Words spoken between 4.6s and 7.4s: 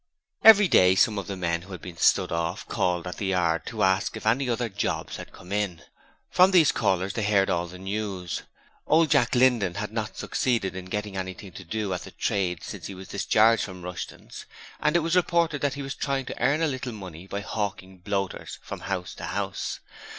'jobs' had 'come in'. From these callers they